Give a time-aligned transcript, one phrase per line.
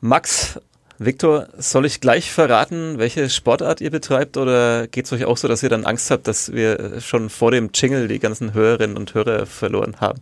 [0.00, 0.58] Max,
[0.98, 5.48] Viktor, soll ich gleich verraten, welche Sportart ihr betreibt oder geht es euch auch so,
[5.48, 9.14] dass ihr dann Angst habt, dass wir schon vor dem Jingle die ganzen Hörerinnen und
[9.14, 10.20] Hörer verloren haben?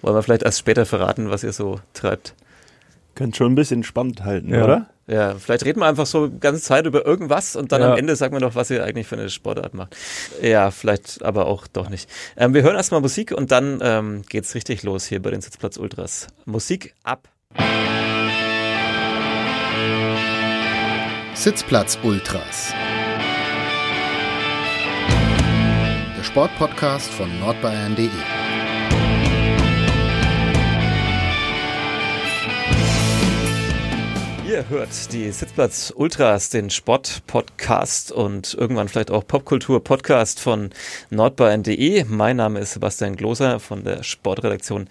[0.00, 2.34] Wollen wir vielleicht erst später verraten, was ihr so treibt?
[3.14, 4.64] Könnt schon ein bisschen spannend halten, ja.
[4.64, 4.86] oder?
[5.06, 7.92] Ja, vielleicht reden wir einfach so die ganze Zeit über irgendwas und dann ja.
[7.92, 9.96] am Ende sagen wir noch, was ihr eigentlich für eine Sportart macht.
[10.40, 12.08] Ja, vielleicht aber auch doch nicht.
[12.36, 15.76] Ähm, wir hören erstmal Musik und dann ähm, geht's richtig los hier bei den Sitzplatz
[15.76, 16.28] Ultras.
[16.44, 17.28] Musik ab.
[21.34, 22.72] Sitzplatz Ultras.
[26.16, 28.08] Der Sportpodcast von nordbayern.de.
[34.52, 40.68] Ihr hört die Sitzplatz Ultras, den Sport-Podcast und irgendwann vielleicht auch Popkultur-Podcast von
[41.08, 42.04] nordbayern.de.
[42.04, 44.90] Mein Name ist Sebastian Gloser von der Sportredaktion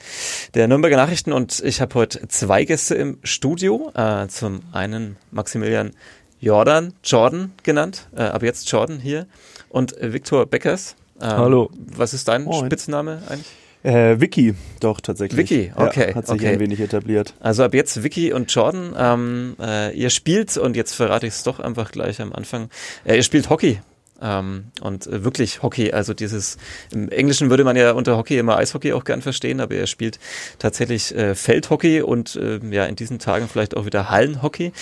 [0.56, 3.92] der Nürnberger Nachrichten und ich habe heute zwei Gäste im Studio.
[3.94, 5.92] Äh, zum einen Maximilian
[6.40, 9.28] Jordan, Jordan genannt, äh, aber jetzt Jordan hier
[9.70, 10.96] und Viktor Beckers.
[11.22, 11.70] Ähm, Hallo.
[11.96, 12.66] Was ist dein Moin.
[12.66, 13.46] Spitzname eigentlich?
[13.84, 15.50] Äh, Vicky, doch tatsächlich.
[15.50, 16.10] Vicky, okay.
[16.10, 16.54] Ja, hat sich okay.
[16.54, 17.34] ein wenig etabliert.
[17.40, 18.96] Also ab jetzt Vicky und Jordan.
[18.98, 22.70] Ähm, äh, ihr spielt, und jetzt verrate ich es doch einfach gleich am Anfang,
[23.06, 23.80] äh, ihr spielt Hockey.
[24.22, 26.58] Ähm, und äh, wirklich Hockey, also dieses,
[26.94, 30.20] im Englischen würde man ja unter Hockey immer Eishockey auch gern verstehen, aber er spielt
[30.60, 34.74] tatsächlich äh, Feldhockey und äh, ja, in diesen Tagen vielleicht auch wieder Hallenhockey.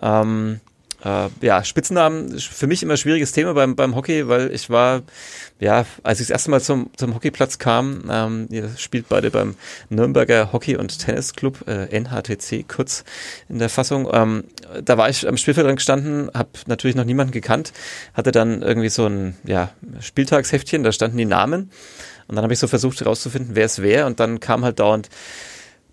[0.00, 0.60] Ähm,
[1.06, 5.02] äh, ja, Spitzennamen für mich immer schwieriges Thema beim, beim Hockey, weil ich war,
[5.60, 9.54] ja, als ich das erste Mal zum, zum Hockeyplatz kam, ähm, ihr spielt beide beim
[9.88, 13.04] Nürnberger Hockey- und Tennisclub, äh, NHTC, kurz
[13.48, 14.08] in der Fassung.
[14.12, 14.44] Ähm,
[14.84, 17.72] da war ich am Spielfeld gestanden, habe natürlich noch niemanden gekannt,
[18.14, 19.70] hatte dann irgendwie so ein ja,
[20.00, 21.70] Spieltagsheftchen, da standen die Namen.
[22.26, 24.06] Und dann habe ich so versucht herauszufinden, wer es wäre.
[24.06, 25.08] Und dann kam halt dauernd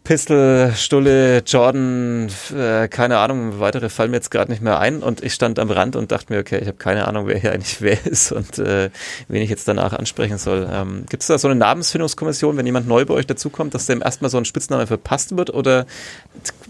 [0.03, 5.01] Pistol, Stulle, Jordan, äh, keine Ahnung, weitere fallen mir jetzt gerade nicht mehr ein.
[5.01, 7.53] Und ich stand am Rand und dachte mir, okay, ich habe keine Ahnung, wer hier
[7.53, 8.89] eigentlich wer ist und äh,
[9.29, 10.67] wen ich jetzt danach ansprechen soll.
[10.69, 14.01] Ähm, Gibt es da so eine Namensfindungskommission, wenn jemand neu bei euch dazukommt, dass dem
[14.01, 15.85] erstmal so ein Spitzname verpasst wird oder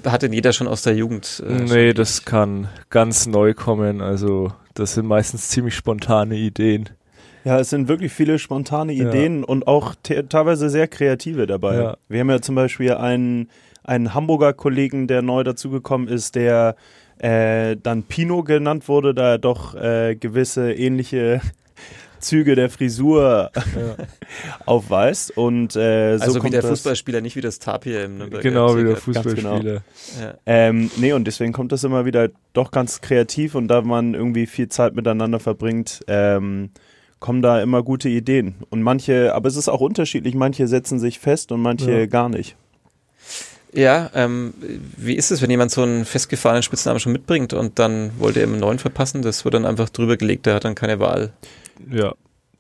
[0.06, 1.42] hat denn jeder schon aus der Jugend?
[1.48, 4.02] Äh, nee, das kann ganz neu kommen.
[4.02, 6.90] Also das sind meistens ziemlich spontane Ideen.
[7.44, 9.46] Ja, es sind wirklich viele spontane Ideen ja.
[9.46, 11.76] und auch teilweise sehr kreative dabei.
[11.76, 11.98] Ja.
[12.08, 13.50] Wir haben ja zum Beispiel einen,
[13.84, 16.76] einen Hamburger Kollegen, der neu dazugekommen ist, der
[17.20, 21.42] äh, dann Pino genannt wurde, da er doch äh, gewisse ähnliche
[22.20, 24.06] Züge der Frisur ja.
[24.66, 25.38] aufweist.
[25.38, 28.86] Und, äh, so also wie der Fußballspieler, nicht wie das Tapir im Nürnberger Genau, wie
[28.86, 29.60] der Fußballspieler.
[29.60, 29.80] Genau.
[30.22, 30.34] Ja.
[30.46, 34.46] Ähm, nee, und deswegen kommt das immer wieder doch ganz kreativ und da man irgendwie
[34.46, 36.72] viel Zeit miteinander verbringt, ähm,
[37.24, 38.56] kommen da immer gute Ideen.
[38.70, 42.06] Und manche, aber es ist auch unterschiedlich, manche setzen sich fest und manche ja.
[42.06, 42.58] gar nicht.
[43.72, 44.54] Ja, ähm,
[44.98, 48.48] wie ist es, wenn jemand so einen festgefahrenen Spitznamen schon mitbringt und dann wollte er
[48.48, 49.22] einen neuen verpassen?
[49.22, 51.32] Das wird dann einfach drüber gelegt, der hat dann keine Wahl.
[51.90, 52.14] Ja,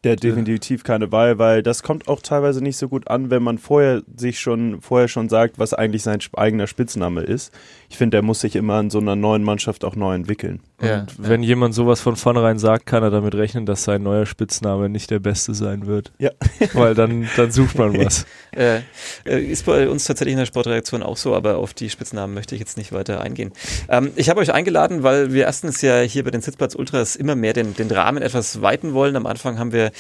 [0.06, 3.58] der definitiv keine Wahl, weil das kommt auch teilweise nicht so gut an, wenn man
[3.58, 7.54] vorher sich schon vorher schon sagt, was eigentlich sein eigener Spitzname ist.
[7.90, 10.62] Ich finde, der muss sich immer in so einer neuen Mannschaft auch neu entwickeln.
[10.82, 11.50] Ja, und wenn ja.
[11.50, 15.20] jemand sowas von vornherein sagt, kann er damit rechnen, dass sein neuer Spitzname nicht der
[15.20, 16.12] beste sein wird.
[16.18, 16.32] Ja.
[16.74, 18.26] Weil dann, dann sucht man was.
[18.52, 18.82] äh,
[19.26, 22.60] ist bei uns tatsächlich in der Sportreaktion auch so, aber auf die Spitznamen möchte ich
[22.60, 23.54] jetzt nicht weiter eingehen.
[23.88, 27.36] Ähm, ich habe euch eingeladen, weil wir erstens ja hier bei den Sitzplatz Ultras immer
[27.36, 29.16] mehr den, den Rahmen etwas weiten wollen.
[29.16, 29.92] Am Anfang haben wir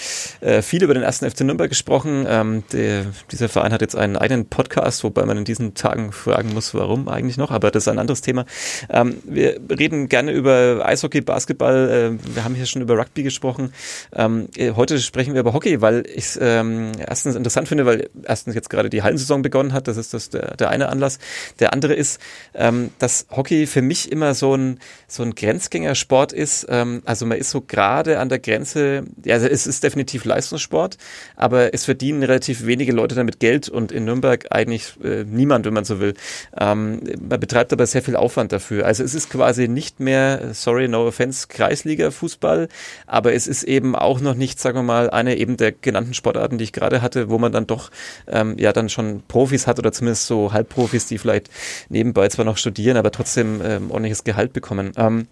[0.41, 2.25] äh, viel über den ersten FC Nürnberg gesprochen.
[2.27, 6.53] Ähm, der, dieser Verein hat jetzt einen eigenen Podcast, wobei man in diesen Tagen fragen
[6.53, 8.45] muss, warum eigentlich noch, aber das ist ein anderes Thema.
[8.89, 13.73] Ähm, wir reden gerne über Eishockey, Basketball, äh, wir haben hier schon über Rugby gesprochen.
[14.13, 18.09] Ähm, äh, heute sprechen wir über Hockey, weil ich es ähm, erstens interessant finde, weil
[18.23, 21.19] erstens jetzt gerade die Hallensaison begonnen hat, das ist das der, der eine Anlass.
[21.59, 22.19] Der andere ist,
[22.53, 26.65] ähm, dass Hockey für mich immer so ein, so ein Grenzgängersport ist.
[26.69, 30.97] Ähm, also man ist so gerade an der Grenze, ja, also es ist definitiv Leistungssport,
[31.35, 35.73] aber es verdienen relativ wenige Leute damit Geld und in Nürnberg eigentlich äh, niemand, wenn
[35.73, 36.13] man so will.
[36.57, 38.85] Ähm, man betreibt aber sehr viel Aufwand dafür.
[38.85, 42.67] Also es ist quasi nicht mehr, sorry, no offense, Kreisliga-Fußball,
[43.07, 46.57] aber es ist eben auch noch nicht, sagen wir mal, eine eben der genannten Sportarten,
[46.57, 47.91] die ich gerade hatte, wo man dann doch
[48.27, 51.49] ähm, ja dann schon Profis hat oder zumindest so Halbprofis, die vielleicht
[51.89, 54.91] nebenbei zwar noch studieren, aber trotzdem ähm, ordentliches Gehalt bekommen.
[54.97, 55.27] Ähm,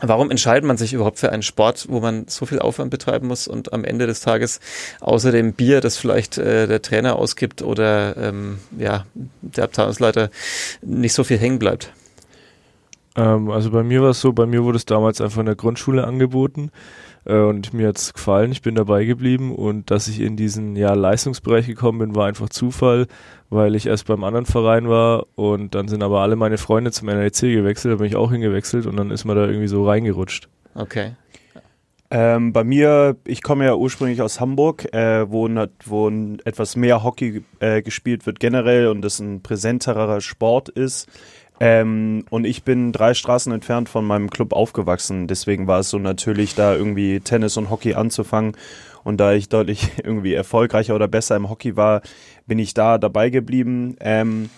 [0.00, 3.46] Warum entscheidet man sich überhaupt für einen Sport, wo man so viel Aufwand betreiben muss
[3.46, 4.60] und am Ende des Tages
[5.00, 10.30] außer dem Bier, das vielleicht äh, der Trainer ausgibt oder ähm, ja, der Abteilungsleiter
[10.82, 11.92] nicht so viel hängen bleibt?
[13.16, 15.54] Ähm, also bei mir war es so, bei mir wurde es damals einfach in der
[15.54, 16.70] Grundschule angeboten
[17.24, 20.76] äh, und mir hat es gefallen, ich bin dabei geblieben und dass ich in diesen
[20.76, 23.06] ja, Leistungsbereich gekommen bin, war einfach Zufall,
[23.50, 27.08] weil ich erst beim anderen Verein war und dann sind aber alle meine Freunde zum
[27.08, 30.48] NLC gewechselt, da bin ich auch hingewechselt und dann ist man da irgendwie so reingerutscht.
[30.74, 31.12] Okay.
[32.10, 35.48] Ähm, bei mir, ich komme ja ursprünglich aus Hamburg, äh, wo,
[35.84, 36.10] wo
[36.44, 41.08] etwas mehr Hockey äh, gespielt wird generell und es ein präsenterer Sport ist.
[41.64, 45.28] Ähm, und ich bin drei Straßen entfernt von meinem Club aufgewachsen.
[45.28, 48.54] Deswegen war es so natürlich, da irgendwie Tennis und Hockey anzufangen.
[49.02, 52.02] Und da ich deutlich irgendwie erfolgreicher oder besser im Hockey war,
[52.46, 53.96] bin ich da dabei geblieben.
[54.00, 54.50] Ähm,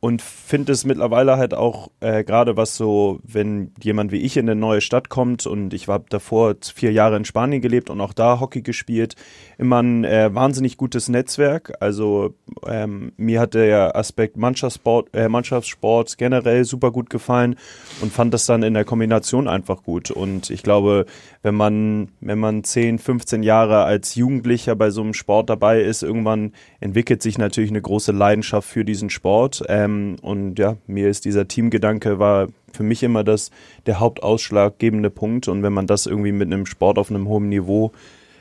[0.00, 4.48] und finde es mittlerweile halt auch äh, gerade was so, wenn jemand wie ich in
[4.48, 8.12] eine neue Stadt kommt und ich habe davor vier Jahre in Spanien gelebt und auch
[8.12, 9.16] da Hockey gespielt,
[9.58, 11.72] immer ein äh, wahnsinnig gutes Netzwerk.
[11.80, 12.34] Also
[12.64, 17.56] ähm, mir hat der Aspekt Mannschaftssport, äh, Mannschaftssport generell super gut gefallen
[18.00, 20.12] und fand das dann in der Kombination einfach gut.
[20.12, 21.06] Und ich glaube,
[21.42, 26.04] wenn man, wenn man 10, 15 Jahre als Jugendlicher bei so einem Sport dabei ist,
[26.04, 29.64] irgendwann entwickelt sich natürlich eine große Leidenschaft für diesen Sport.
[29.68, 29.87] Ähm,
[30.22, 33.50] und ja, mir ist dieser Teamgedanke war für mich immer das
[33.86, 35.48] der hauptausschlaggebende Punkt.
[35.48, 37.92] Und wenn man das irgendwie mit einem Sport auf einem hohen Niveau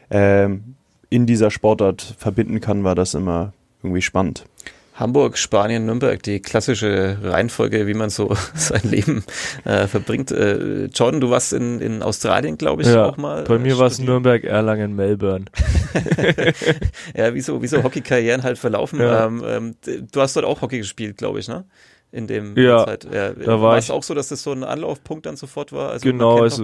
[0.10, 0.76] ähm,
[1.10, 3.54] in dieser Sportart verbinden kann, war das immer
[3.84, 4.46] irgendwie spannend.
[4.98, 9.24] Hamburg, Spanien, Nürnberg, die klassische Reihenfolge, wie man so sein Leben
[9.64, 10.32] äh, verbringt.
[10.32, 13.44] Äh, Jordan, du warst in, in Australien, glaube ich, ja, auch mal.
[13.44, 15.46] Bei mir war es Nürnberg, Erlangen, Melbourne.
[17.16, 19.00] ja, wie so, wie so Hockeykarrieren halt verlaufen.
[19.00, 19.28] Ja.
[19.28, 19.76] Ähm, ähm,
[20.12, 21.66] du hast dort auch Hockey gespielt, glaube ich, ne?
[22.12, 23.06] In dem ja, Zeit.
[23.14, 25.92] Ja, da war es auch so, dass das so ein Anlaufpunkt dann sofort war.
[25.92, 26.64] Also genau, es,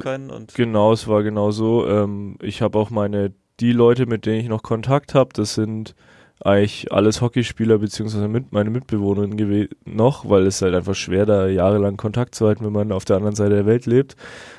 [0.56, 1.86] genau, es war genau so.
[1.86, 5.96] Ähm, ich habe auch meine die Leute, mit denen ich noch Kontakt habe, das sind
[6.46, 11.98] eigentlich alles Hockeyspieler beziehungsweise mit, meine Mitbewohnerin noch, weil es halt einfach schwer, da jahrelang
[11.98, 14.16] Kontakt zu halten, wenn man auf der anderen Seite der Welt lebt.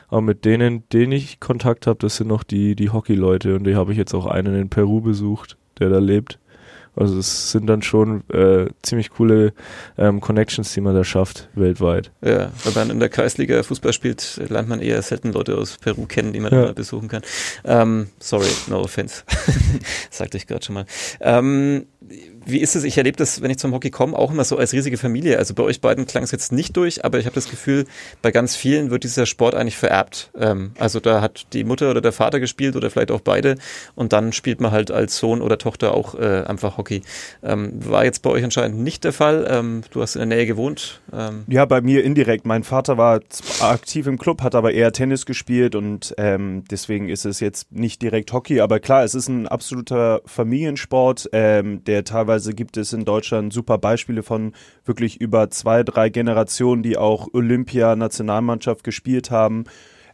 [0.09, 3.77] Aber mit denen, denen ich Kontakt habe, das sind noch die, die Hockeyleute und die
[3.77, 6.39] habe ich jetzt auch einen in Peru besucht, der da lebt.
[6.97, 9.53] Also es sind dann schon äh, ziemlich coole
[9.99, 12.13] ähm, Connections, die man da schafft, weltweit.
[12.23, 16.07] Ja, wenn man in der Kreisliga Fußball spielt, lernt man eher selten Leute aus Peru
[16.07, 16.73] kennen, die man ja.
[16.73, 17.23] besuchen kann.
[17.65, 19.25] Ähm, sorry, no offense.
[20.11, 20.87] Sagte ich gerade schon mal.
[21.21, 21.87] Ähm,
[22.47, 22.85] wie ist es?
[22.85, 25.39] Ich erlebe das, wenn ich zum Hockey komme, auch immer so als riesige Familie.
[25.39, 27.85] Also bei euch beiden klang es jetzt nicht durch, aber ich habe das Gefühl,
[28.23, 30.31] bei ganz vielen wird dieser Sport eigentlich vererbt.
[30.39, 33.57] Ähm, also da hat die Mutter oder der Vater gespielt oder vielleicht auch beide
[33.95, 37.03] und dann spielt man halt als Sohn oder Tochter auch äh, einfach Hockey.
[37.43, 39.47] Ähm, war jetzt bei euch anscheinend nicht der Fall.
[39.49, 41.01] Ähm, du hast in der Nähe gewohnt.
[41.13, 41.45] Ähm.
[41.49, 42.47] Ja, bei mir indirekt.
[42.47, 43.21] Mein Vater war
[43.61, 48.03] aktiv im Club, hat aber eher Tennis gespielt und ähm, deswegen ist es jetzt nicht
[48.03, 48.61] direkt Hockey.
[48.61, 53.53] Aber klar, es ist ein absoluter Familiensport, ähm, der teilweise teilweise gibt es in Deutschland
[53.53, 54.55] super Beispiele von
[54.85, 59.65] wirklich über zwei, drei Generationen, die auch Olympia-Nationalmannschaft gespielt haben.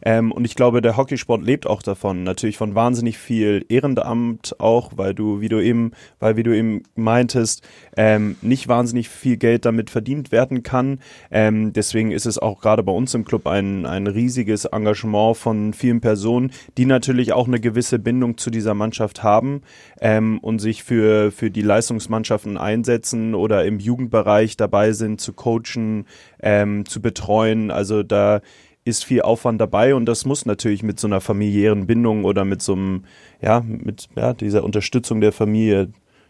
[0.03, 2.23] Ähm, und ich glaube, der Hockeysport lebt auch davon.
[2.23, 6.83] Natürlich von wahnsinnig viel Ehrenamt auch, weil du, wie du eben, weil wie du eben
[6.95, 7.67] meintest,
[7.97, 10.99] ähm, nicht wahnsinnig viel Geld damit verdient werden kann.
[11.29, 15.73] Ähm, deswegen ist es auch gerade bei uns im Club ein, ein riesiges Engagement von
[15.73, 19.61] vielen Personen, die natürlich auch eine gewisse Bindung zu dieser Mannschaft haben
[19.99, 26.05] ähm, und sich für, für die Leistungsmannschaften einsetzen oder im Jugendbereich dabei sind, zu coachen,
[26.41, 27.71] ähm, zu betreuen.
[27.71, 28.41] Also da
[28.83, 32.61] ist viel Aufwand dabei und das muss natürlich mit so einer familiären Bindung oder mit
[32.61, 33.05] so einem,
[33.41, 35.89] ja, mit ja, dieser Unterstützung der Familie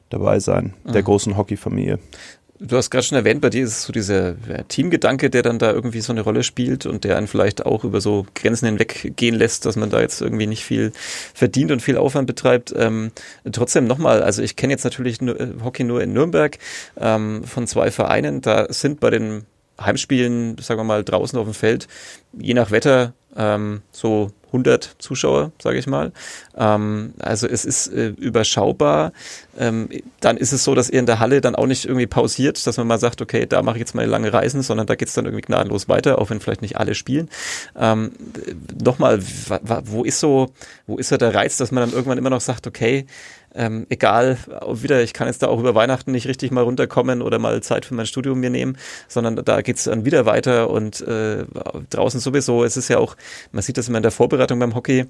[0.09, 0.91] dabei sein, mhm.
[0.91, 1.99] der großen Hockeyfamilie.
[2.63, 4.35] Du hast gerade schon erwähnt, bei dir ist es so dieser
[4.67, 8.01] Teamgedanke, der dann da irgendwie so eine Rolle spielt und der einen vielleicht auch über
[8.01, 10.91] so Grenzen hinweg gehen lässt, dass man da jetzt irgendwie nicht viel
[11.33, 12.71] verdient und viel Aufwand betreibt.
[12.77, 13.13] Ähm,
[13.51, 16.59] trotzdem nochmal, also ich kenne jetzt natürlich nur, äh, Hockey nur in Nürnberg
[16.99, 18.41] ähm, von zwei Vereinen.
[18.41, 19.47] Da sind bei den
[19.85, 21.87] Heimspielen, sagen wir mal, draußen auf dem Feld,
[22.33, 26.11] je nach Wetter ähm, so 100 Zuschauer, sage ich mal.
[26.57, 29.13] Ähm, also es ist äh, überschaubar.
[29.57, 32.65] Ähm, dann ist es so, dass ihr in der Halle dann auch nicht irgendwie pausiert,
[32.67, 35.13] dass man mal sagt, okay, da mache ich jetzt mal lange Reisen, sondern da geht's
[35.13, 37.29] dann irgendwie gnadenlos weiter, auch wenn vielleicht nicht alle spielen.
[37.77, 38.11] Ähm,
[38.83, 39.19] Nochmal,
[39.85, 40.51] wo ist so,
[40.85, 43.05] wo ist so der Reiz, dass man dann irgendwann immer noch sagt, okay,
[43.53, 44.37] ähm, egal,
[44.71, 47.85] wieder, ich kann jetzt da auch über Weihnachten nicht richtig mal runterkommen oder mal Zeit
[47.85, 48.77] für mein Studium mir nehmen,
[49.07, 51.45] sondern da geht's dann wieder weiter und äh,
[51.89, 52.63] draußen sowieso.
[52.63, 53.15] Es ist ja auch,
[53.51, 55.05] man sieht das immer in der Vorbereitung beim Hockey.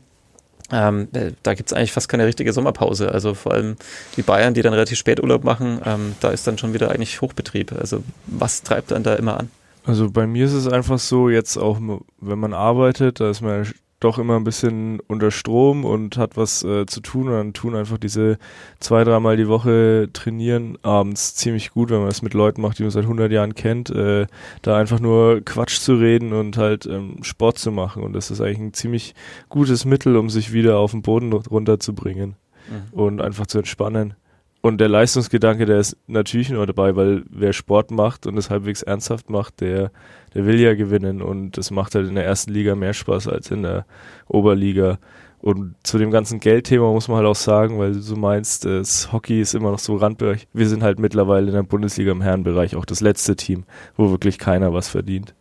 [0.71, 3.12] Ähm, äh, da gibt's eigentlich fast keine richtige Sommerpause.
[3.12, 3.75] Also vor allem
[4.15, 7.21] die Bayern, die dann relativ spät Urlaub machen, ähm, da ist dann schon wieder eigentlich
[7.21, 7.74] Hochbetrieb.
[7.74, 9.50] Also was treibt dann da immer an?
[9.83, 11.79] Also bei mir ist es einfach so, jetzt auch,
[12.19, 13.71] wenn man arbeitet, da ist man
[14.01, 17.75] doch immer ein bisschen unter Strom und hat was äh, zu tun und dann tun
[17.75, 18.38] einfach diese
[18.79, 22.84] zwei, dreimal die Woche trainieren abends ziemlich gut, wenn man es mit Leuten macht, die
[22.84, 24.27] man seit 100 Jahren kennt, äh,
[24.63, 28.41] da einfach nur Quatsch zu reden und halt ähm, Sport zu machen und das ist
[28.41, 29.13] eigentlich ein ziemlich
[29.50, 32.36] gutes Mittel, um sich wieder auf den Boden runterzubringen
[32.70, 33.00] mhm.
[33.00, 34.15] und einfach zu entspannen.
[34.62, 38.84] Und der Leistungsgedanke, der ist natürlich nur dabei, weil wer Sport macht und es halbwegs
[38.84, 39.91] ernsthaft macht, der,
[40.36, 43.50] der will ja gewinnen und das macht halt in der ersten Liga mehr Spaß als
[43.50, 43.86] in der
[44.27, 45.00] Oberliga.
[45.39, 49.41] Und zu dem ganzen Geldthema muss man halt auch sagen, weil du meinst, das Hockey
[49.41, 50.48] ist immer noch so Randbereich.
[50.53, 53.63] Wir sind halt mittlerweile in der Bundesliga im Herrenbereich auch das letzte Team,
[53.98, 55.34] wo wirklich keiner was verdient.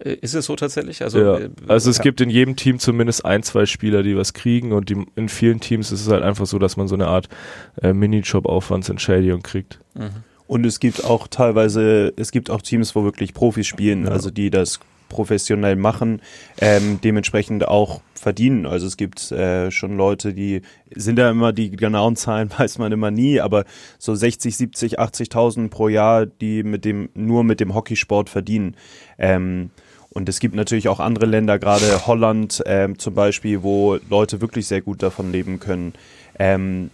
[0.00, 1.02] Äh, ist es so tatsächlich?
[1.02, 1.38] Also, ja.
[1.38, 2.02] Äh, also es ja.
[2.02, 5.60] gibt in jedem Team zumindest ein, zwei Spieler, die was kriegen und die, in vielen
[5.60, 7.28] Teams ist es halt einfach so, dass man so eine Art
[7.82, 9.78] äh, Minijob-Aufwandsentschädigung kriegt.
[9.94, 10.24] Mhm.
[10.46, 14.12] Und es gibt auch teilweise, es gibt auch Teams, wo wirklich Profis spielen, ja.
[14.12, 16.20] also die das professionell machen,
[16.60, 18.66] ähm, dementsprechend auch verdienen.
[18.66, 20.62] Also es gibt äh, schon Leute, die
[20.94, 23.64] sind ja immer die genauen Zahlen, weiß man immer nie, aber
[23.98, 28.76] so 60, 70, 80.000 pro Jahr, die mit dem nur mit dem Hockeysport verdienen.
[29.18, 29.70] Ähm,
[30.16, 34.66] und es gibt natürlich auch andere Länder, gerade Holland ähm, zum Beispiel, wo Leute wirklich
[34.66, 35.92] sehr gut davon leben können.
[36.38, 36.90] Ähm,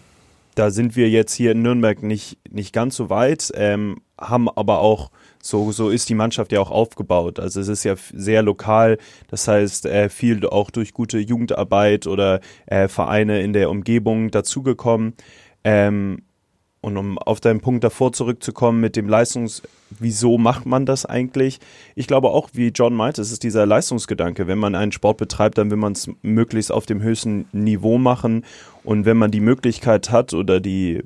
[0.56, 4.80] da sind wir jetzt hier in Nürnberg nicht, nicht ganz so weit, ähm, haben aber
[4.80, 7.38] auch, so, so ist die Mannschaft ja auch aufgebaut.
[7.38, 8.98] Also es ist ja sehr lokal,
[9.28, 15.14] das heißt äh, viel auch durch gute Jugendarbeit oder äh, Vereine in der Umgebung dazugekommen.
[15.62, 16.22] Ähm,
[16.82, 19.62] und um auf deinen Punkt davor zurückzukommen mit dem Leistungs,
[20.00, 21.60] wieso macht man das eigentlich?
[21.94, 24.48] Ich glaube auch, wie John meinte, es ist dieser Leistungsgedanke.
[24.48, 28.44] Wenn man einen Sport betreibt, dann will man es möglichst auf dem höchsten Niveau machen.
[28.82, 31.04] Und wenn man die Möglichkeit hat oder die,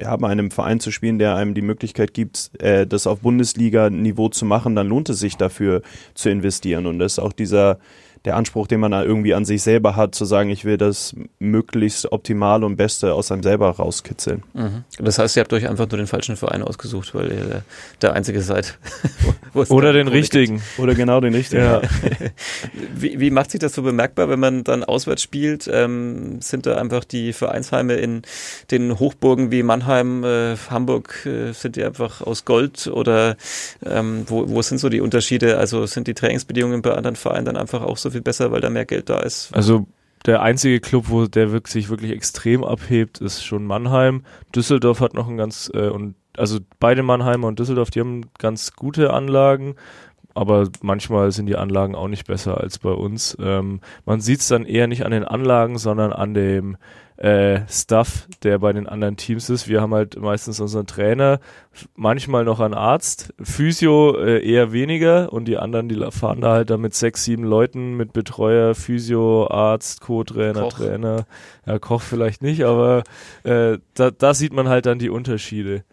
[0.00, 4.28] ja, bei einem Verein zu spielen, der einem die Möglichkeit gibt, äh, das auf Bundesliga-Niveau
[4.28, 5.82] zu machen, dann lohnt es sich dafür
[6.14, 6.86] zu investieren.
[6.86, 7.80] Und das ist auch dieser,
[8.26, 11.14] der Anspruch, den man da irgendwie an sich selber hat, zu sagen, ich will das
[11.38, 14.42] möglichst optimale und Beste aus einem selber rauskitzeln.
[14.52, 14.84] Mhm.
[14.98, 17.62] Das heißt, ihr habt euch einfach nur den falschen Verein ausgesucht, weil ihr der,
[18.02, 18.78] der Einzige seid.
[19.54, 20.56] Oder den richtigen.
[20.56, 20.78] Gibt.
[20.78, 21.62] Oder genau den richtigen.
[21.62, 21.82] Ja.
[22.94, 25.70] wie, wie macht sich das so bemerkbar, wenn man dann auswärts spielt?
[25.72, 28.22] Ähm, sind da einfach die Vereinsheime in
[28.72, 32.88] den Hochburgen wie Mannheim, äh, Hamburg, äh, sind die einfach aus Gold?
[32.88, 33.36] Oder
[33.84, 35.58] ähm, wo, wo sind so die Unterschiede?
[35.58, 38.70] Also sind die Trainingsbedingungen bei anderen Vereinen dann einfach auch so viel besser, weil da
[38.70, 39.54] mehr Geld da ist.
[39.54, 39.86] Also
[40.26, 44.24] der einzige Club, wo der wirklich, sich wirklich extrem abhebt, ist schon Mannheim.
[44.54, 48.72] Düsseldorf hat noch ein ganz, äh, und also beide Mannheimer und Düsseldorf, die haben ganz
[48.72, 49.76] gute Anlagen,
[50.34, 53.36] aber manchmal sind die Anlagen auch nicht besser als bei uns.
[53.40, 56.76] Ähm, man sieht es dann eher nicht an den Anlagen, sondern an dem
[57.16, 59.68] äh, Stuff, der bei den anderen Teams ist.
[59.68, 61.40] Wir haben halt meistens unseren Trainer,
[61.94, 66.70] manchmal noch einen Arzt, Physio äh, eher weniger und die anderen, die fahren da halt
[66.70, 71.26] dann mit sechs, sieben Leuten mit Betreuer, Physio, Arzt, Co-Trainer, Trainer.
[71.66, 73.02] Ja, Koch vielleicht nicht, aber
[73.44, 75.84] äh, da, da sieht man halt dann die Unterschiede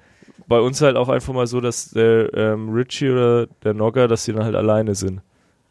[0.47, 4.25] bei uns halt auch einfach mal so, dass der ähm, Richie oder der Nogger, dass
[4.25, 5.21] die dann halt alleine sind.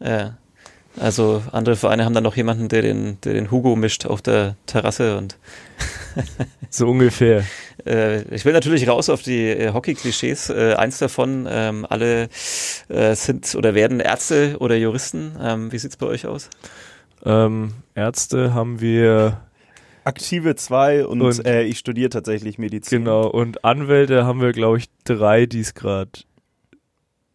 [0.01, 0.39] Ja.
[1.01, 4.57] Also andere Vereine haben dann noch jemanden, der den, der den Hugo mischt auf der
[4.67, 5.39] Terrasse und
[6.71, 7.45] so ungefähr.
[7.87, 10.51] Äh, ich will natürlich raus auf die äh, Hockey-Klischees.
[10.51, 12.29] Äh, eins davon, ähm, alle
[12.89, 15.37] äh, sind oder werden Ärzte oder Juristen.
[15.41, 16.51] Ähm, wie sieht's bei euch aus?
[17.25, 19.41] Ähm, Ärzte haben wir
[20.05, 23.05] aktive zwei und, und äh, ich studiere tatsächlich Medizin.
[23.05, 26.11] Genau, und Anwälte haben wir, glaube ich, drei, die es gerade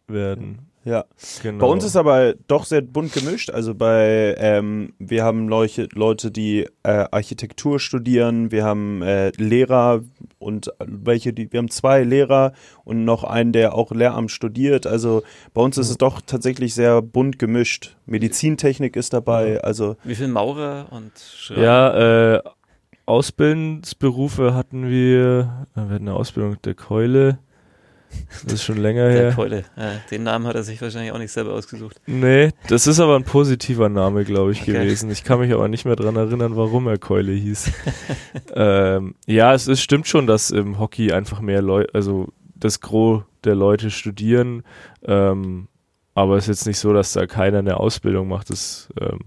[0.06, 0.67] werden.
[0.88, 1.04] Ja,
[1.42, 1.66] genau.
[1.66, 3.50] Bei uns ist aber doch sehr bunt gemischt.
[3.50, 10.00] Also bei, ähm, wir haben Leute, Leute die äh, Architektur studieren, wir haben äh, Lehrer
[10.38, 12.54] und welche, die, wir haben zwei Lehrer
[12.84, 14.86] und noch einen, der auch Lehramt studiert.
[14.86, 17.96] Also bei uns ist es doch tatsächlich sehr bunt gemischt.
[18.06, 19.60] Medizintechnik ist dabei.
[19.62, 21.62] Also wie viele Maurer und Schreiber?
[21.62, 22.42] Ja, äh,
[23.04, 27.40] Ausbildungsberufe hatten wir, wir hatten eine Ausbildung der Keule.
[28.44, 29.22] Das ist schon länger her.
[29.22, 29.64] Der Keule.
[29.76, 32.00] Ja, den Namen hat er sich wahrscheinlich auch nicht selber ausgesucht.
[32.06, 34.72] Nee, das ist aber ein positiver Name, glaube ich, okay.
[34.72, 35.10] gewesen.
[35.10, 37.70] Ich kann mich aber nicht mehr daran erinnern, warum er Keule hieß.
[38.54, 43.22] ähm, ja, es ist, stimmt schon, dass im Hockey einfach mehr Leute, also das Gros
[43.44, 44.62] der Leute studieren.
[45.04, 45.68] Ähm,
[46.14, 48.50] aber es ist jetzt nicht so, dass da keiner eine Ausbildung macht.
[48.50, 49.20] Das ähm,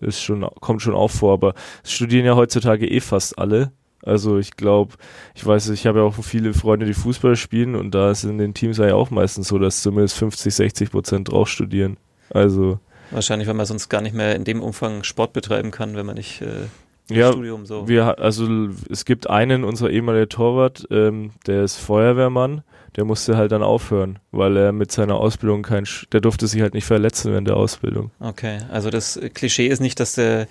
[0.00, 1.54] ist schon, kommt schon auch vor, aber
[1.84, 3.72] es studieren ja heutzutage eh fast alle.
[4.02, 4.94] Also ich glaube,
[5.34, 8.38] ich weiß, ich habe ja auch viele Freunde, die Fußball spielen und da ist in
[8.38, 11.96] den Teams ja auch meistens so, dass zumindest 50, 60 Prozent drauf studieren.
[12.30, 12.78] Also
[13.10, 16.16] wahrscheinlich, weil man sonst gar nicht mehr in dem Umfang Sport betreiben kann, wenn man
[16.16, 16.66] nicht äh,
[17.08, 17.88] ja, Studium so?
[17.88, 22.62] Wir, also es gibt einen, unser ehemaliger Torwart, ähm, der ist Feuerwehrmann
[22.94, 26.74] der musste halt dann aufhören, weil er mit seiner Ausbildung kein, der durfte sich halt
[26.74, 28.10] nicht verletzen während der Ausbildung.
[28.20, 30.46] Okay, also das Klischee ist nicht, dass der,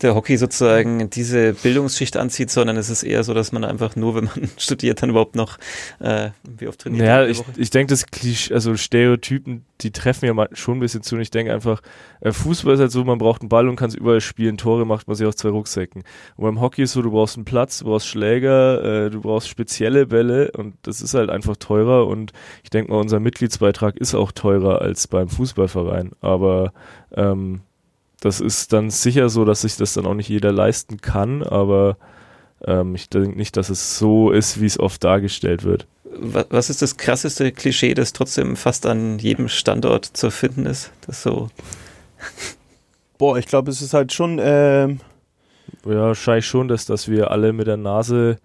[0.00, 4.14] der Hockey sozusagen diese Bildungsschicht anzieht, sondern es ist eher so, dass man einfach nur,
[4.14, 5.58] wenn man studiert, dann überhaupt noch
[5.98, 7.06] äh, wie oft trainiert.
[7.06, 11.02] Ja, ich, ich denke, das Klischee, also Stereotypen, die treffen ja mal schon ein bisschen
[11.02, 11.82] zu und ich denke einfach,
[12.20, 14.86] äh, Fußball ist halt so, man braucht einen Ball und kann es überall spielen, Tore
[14.86, 16.02] macht man sich aus zwei Rucksäcken.
[16.36, 19.48] Und beim Hockey ist so, du brauchst einen Platz, du brauchst Schläger, äh, du brauchst
[19.48, 22.32] spezielle Bälle und das ist halt einfach teurer teurer und
[22.62, 26.12] ich denke mal, unser Mitgliedsbeitrag ist auch teurer als beim Fußballverein.
[26.20, 26.72] Aber
[27.14, 27.60] ähm,
[28.20, 31.96] das ist dann sicher so, dass sich das dann auch nicht jeder leisten kann, aber
[32.64, 35.86] ähm, ich denke nicht, dass es so ist, wie es oft dargestellt wird.
[36.12, 40.90] Was ist das krasseste Klischee, das trotzdem fast an jedem Standort zu finden ist?
[41.06, 41.50] Das so.
[43.18, 44.38] Boah, ich glaube, es ist halt schon.
[44.42, 45.00] Ähm
[45.84, 48.38] ja, wahrscheinlich schon, dass, dass wir alle mit der Nase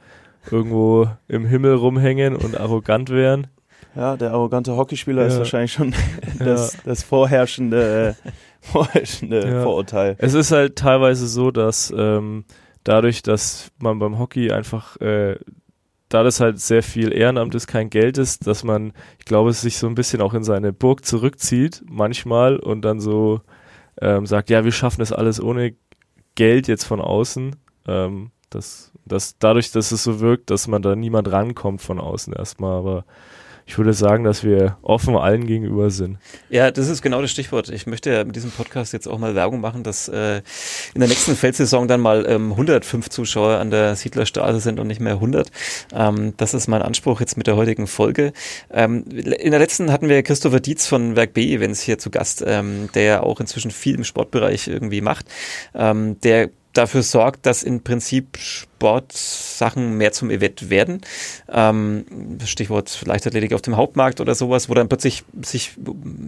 [0.52, 3.48] irgendwo im Himmel rumhängen und arrogant wären.
[3.96, 5.28] Ja, der arrogante Hockeyspieler ja.
[5.28, 5.94] ist wahrscheinlich schon
[6.40, 6.80] das, ja.
[6.86, 8.16] das vorherrschende,
[8.62, 9.64] vorherrschende ja.
[9.64, 10.16] Vorurteil.
[10.20, 12.46] Es ist halt teilweise so, dass ähm,
[12.84, 15.38] dadurch, dass man beim Hockey einfach, äh,
[16.10, 19.62] da das halt sehr viel Ehrenamt ist, kein Geld ist, dass man, ich glaube, es
[19.62, 23.42] sich so ein bisschen auch in seine Burg zurückzieht, manchmal, und dann so
[24.02, 25.74] ähm, sagt, ja, wir schaffen das alles ohne
[26.36, 27.56] Geld jetzt von außen.
[27.88, 32.34] Ähm, das dass dadurch, dass es so wirkt, dass man da niemand rankommt von außen
[32.34, 33.06] erstmal, aber
[33.68, 36.18] ich würde sagen, dass wir offen allen gegenüber sind.
[36.50, 37.70] Ja, das ist genau das Stichwort.
[37.70, 40.44] Ich möchte ja mit diesem Podcast jetzt auch mal Werbung machen, dass äh,
[40.94, 45.02] in der nächsten Feldsaison dann mal ähm, 105 Zuschauer an der Siedlerstraße sind und nicht
[45.02, 45.50] mehr 100.
[45.94, 48.34] Ähm, das ist mein Anspruch jetzt mit der heutigen Folge.
[48.72, 52.44] Ähm, in der letzten hatten wir Christopher Dietz von Werk B Events hier zu Gast,
[52.46, 55.26] ähm, der auch inzwischen viel im Sportbereich irgendwie macht.
[55.74, 61.02] Ähm, der dafür sorgt, dass im Prinzip Sportsachen mehr zum Event werden.
[61.52, 62.06] Ähm,
[62.46, 65.72] Stichwort Leichtathletik auf dem Hauptmarkt oder sowas, wo dann plötzlich sich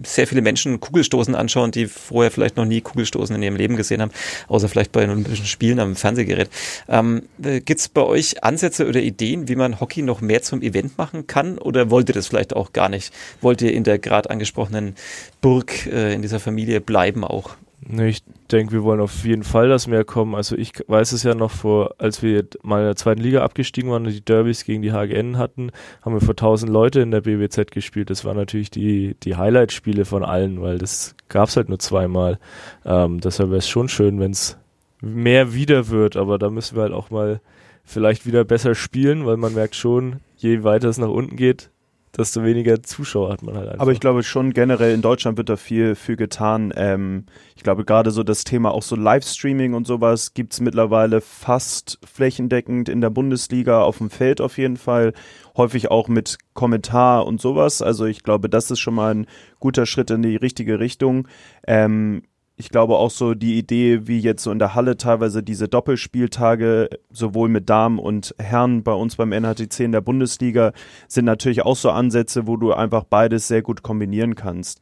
[0.04, 4.00] sehr viele Menschen Kugelstoßen anschauen, die vorher vielleicht noch nie Kugelstoßen in ihrem Leben gesehen
[4.00, 4.12] haben,
[4.48, 6.48] außer vielleicht bei den Olympischen Spielen am Fernsehgerät.
[6.88, 10.98] Ähm, Gibt es bei euch Ansätze oder Ideen, wie man Hockey noch mehr zum Event
[10.98, 11.58] machen kann?
[11.58, 13.12] Oder wollt ihr das vielleicht auch gar nicht?
[13.40, 14.94] Wollt ihr in der gerade angesprochenen
[15.40, 17.56] Burg äh, in dieser Familie bleiben auch?
[17.90, 20.34] Nee, ich denke, wir wollen auf jeden Fall, dass mehr kommen.
[20.34, 23.90] Also ich weiß es ja noch vor, als wir mal in der zweiten Liga abgestiegen
[23.90, 25.70] waren und die Derbys gegen die HGN hatten,
[26.02, 28.10] haben wir vor 1000 Leute in der BWZ gespielt.
[28.10, 32.38] Das waren natürlich die, die Highlight-Spiele von allen, weil das gab es halt nur zweimal.
[32.84, 34.58] Ähm, deshalb wäre es schon schön, wenn es
[35.00, 37.40] mehr wieder wird, aber da müssen wir halt auch mal
[37.84, 41.70] vielleicht wieder besser spielen, weil man merkt schon, je weiter es nach unten geht,
[42.16, 43.80] desto weniger Zuschauer hat man halt einfach.
[43.80, 46.72] Aber ich glaube schon generell in Deutschland wird da viel für getan.
[46.76, 51.20] Ähm, ich glaube gerade so das Thema auch so Livestreaming und sowas gibt es mittlerweile
[51.20, 55.12] fast flächendeckend in der Bundesliga auf dem Feld auf jeden Fall.
[55.56, 57.82] Häufig auch mit Kommentar und sowas.
[57.82, 59.26] Also ich glaube, das ist schon mal ein
[59.58, 61.28] guter Schritt in die richtige Richtung.
[61.66, 62.22] Ähm,
[62.58, 66.90] ich glaube auch so die Idee, wie jetzt so in der Halle teilweise diese Doppelspieltage,
[67.10, 70.72] sowohl mit Damen und Herren bei uns beim NHTC in der Bundesliga,
[71.06, 74.80] sind natürlich auch so Ansätze, wo du einfach beides sehr gut kombinieren kannst.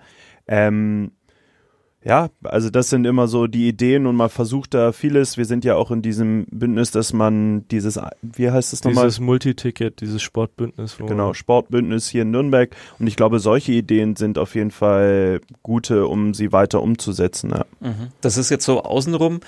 [0.49, 1.13] Ähm,
[2.07, 5.37] ja, also das sind immer so die Ideen und man versucht da vieles.
[5.39, 9.07] Wir sind ja auch in diesem Bündnis, dass man dieses, wie heißt es nochmal?
[9.07, 10.99] Dieses Multiticket, dieses Sportbündnis.
[10.99, 12.71] Genau, Sportbündnis hier in Nürnberg.
[13.01, 17.51] Und ich glaube, solche Ideen sind auf jeden Fall gute, um sie weiter umzusetzen.
[17.51, 17.67] Ja.
[17.81, 18.13] Mhm.
[18.21, 19.41] Das ist jetzt so außenrum.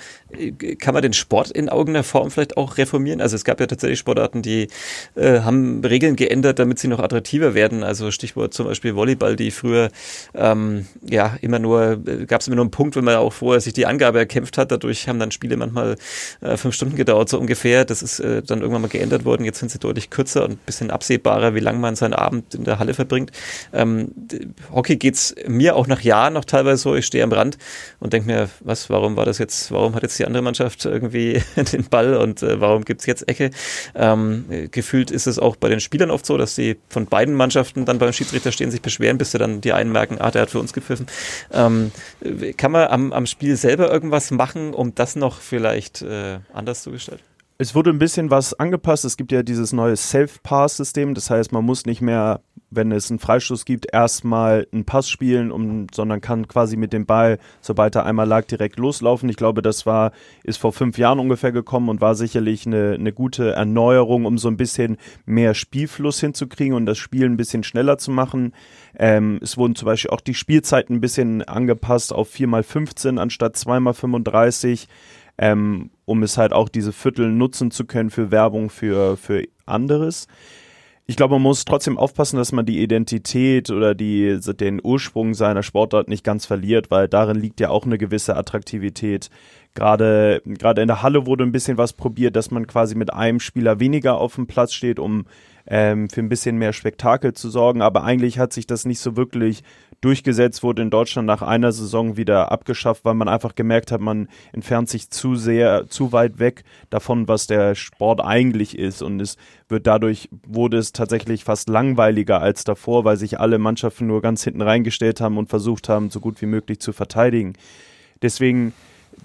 [0.79, 3.21] Kann man den Sport in irgendeiner Form vielleicht auch reformieren?
[3.21, 4.67] Also es gab ja tatsächlich Sportarten, die
[5.15, 7.83] äh, haben Regeln geändert, damit sie noch attraktiver werden.
[7.83, 9.91] Also Stichwort zum Beispiel Volleyball, die früher
[10.35, 13.61] ähm, ja immer nur, äh, gab es immer nur einen Punkt, wenn man auch vorher
[13.61, 14.71] sich die Angabe erkämpft hat.
[14.71, 15.95] Dadurch haben dann Spiele manchmal
[16.41, 17.85] äh, fünf Stunden gedauert, so ungefähr.
[17.85, 19.45] Das ist äh, dann irgendwann mal geändert worden.
[19.45, 22.63] Jetzt sind sie deutlich kürzer und ein bisschen absehbarer, wie lange man seinen Abend in
[22.63, 23.31] der Halle verbringt.
[23.71, 24.11] Ähm,
[24.73, 26.95] Hockey geht's mir auch nach Jahren noch teilweise so.
[26.95, 27.57] Ich stehe am Rand
[27.99, 31.41] und denke mir, was, warum war das jetzt, warum hat jetzt die andere Mannschaft irgendwie
[31.55, 33.51] den Ball und äh, warum gibt's jetzt Ecke?
[33.95, 37.85] Ähm, gefühlt ist es auch bei den Spielern oft so, dass sie von beiden Mannschaften
[37.85, 40.49] dann beim Schiedsrichter stehen, sich beschweren, bis sie dann die einen merken, ah, der hat
[40.49, 41.07] für uns gepfiffen.
[41.53, 41.91] Ähm,
[42.57, 46.91] kann man am, am Spiel selber irgendwas machen, um das noch vielleicht äh, anders zu
[46.91, 47.28] gestalten?
[47.61, 49.03] Es wurde ein bisschen was angepasst.
[49.03, 51.13] Es gibt ja dieses neue Self-Pass-System.
[51.13, 55.51] Das heißt, man muss nicht mehr, wenn es einen Freistoß gibt, erstmal einen Pass spielen,
[55.51, 59.27] um, sondern kann quasi mit dem Ball, sobald er einmal lag, direkt loslaufen.
[59.27, 60.13] Ich glaube, das war,
[60.45, 64.47] ist vor fünf Jahren ungefähr gekommen und war sicherlich eine, eine gute Erneuerung, um so
[64.47, 64.95] ein bisschen
[65.25, 68.53] mehr Spielfluss hinzukriegen und das Spiel ein bisschen schneller zu machen.
[68.97, 74.87] Ähm, es wurden zum Beispiel auch die Spielzeiten ein bisschen angepasst auf 4x15 anstatt 2x35.
[75.39, 80.27] Ähm, um es halt auch diese Viertel nutzen zu können für Werbung für, für anderes.
[81.07, 85.63] Ich glaube, man muss trotzdem aufpassen, dass man die Identität oder die, den Ursprung seiner
[85.63, 89.29] Sportart nicht ganz verliert, weil darin liegt ja auch eine gewisse Attraktivität.
[89.73, 93.39] Gerade, gerade in der Halle wurde ein bisschen was probiert, dass man quasi mit einem
[93.39, 95.25] Spieler weniger auf dem Platz steht, um
[95.69, 97.81] ähm, für ein bisschen mehr Spektakel zu sorgen.
[97.81, 99.63] Aber eigentlich hat sich das nicht so wirklich
[100.01, 104.29] durchgesetzt, wurde in Deutschland nach einer Saison wieder abgeschafft, weil man einfach gemerkt hat, man
[104.53, 109.01] entfernt sich zu sehr, zu weit weg davon, was der Sport eigentlich ist.
[109.01, 114.07] Und es wird dadurch, wurde es tatsächlich fast langweiliger als davor, weil sich alle Mannschaften
[114.07, 117.53] nur ganz hinten reingestellt haben und versucht haben, so gut wie möglich zu verteidigen.
[118.21, 118.73] Deswegen,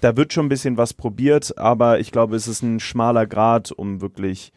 [0.01, 3.71] da wird schon ein bisschen was probiert, aber ich glaube, es ist ein schmaler Grad,
[3.71, 4.51] um wirklich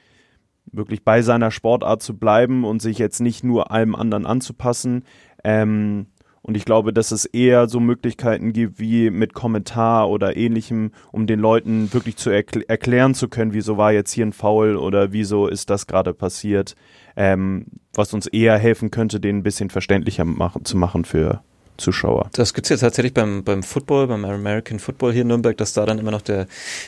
[0.72, 5.04] wirklich bei seiner Sportart zu bleiben und sich jetzt nicht nur allem anderen anzupassen.
[5.44, 6.06] Ähm,
[6.42, 11.26] und ich glaube, dass es eher so Möglichkeiten gibt wie mit Kommentar oder ähnlichem, um
[11.26, 15.12] den Leuten wirklich zu erkl erklären zu können, wieso war jetzt hier ein Foul oder
[15.12, 16.74] wieso ist das gerade passiert,
[17.16, 21.42] ähm, was uns eher helfen könnte, den ein bisschen verständlicher machen, zu machen für,
[21.78, 22.28] Zuschauer.
[22.32, 25.86] Das gibt's jetzt tatsächlich beim, beim Football, beim American Football hier in Nürnberg, dass da
[25.86, 26.46] dann immer noch der,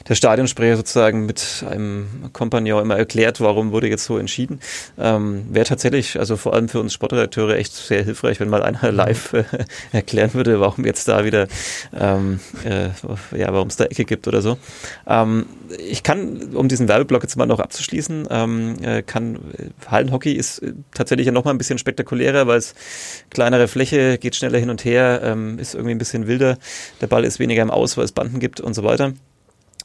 [0.08, 4.60] der Stadionsprecher sozusagen mit einem Kompagnon immer erklärt, warum wurde jetzt so entschieden.
[4.98, 8.90] Ähm, Wäre tatsächlich, also vor allem für uns Sportredakteure echt sehr hilfreich, wenn mal einer
[8.92, 9.44] live äh,
[9.92, 11.46] erklären würde, warum jetzt da wieder,
[11.96, 12.88] ähm, äh,
[13.38, 14.58] ja, warum es da Ecke gibt oder so.
[15.06, 15.46] Ähm,
[15.78, 19.38] ich kann, um diesen Werbeblock jetzt mal noch abzuschließen, ähm, äh, kann,
[19.86, 22.74] Hallenhockey ist äh, tatsächlich ja nochmal ein bisschen spektakulärer, weil es
[23.30, 26.58] kleinere Fläche, geht schneller hin und und her, ähm, ist irgendwie ein bisschen wilder.
[27.00, 29.12] Der Ball ist weniger im Aus, weil es Banden gibt und so weiter.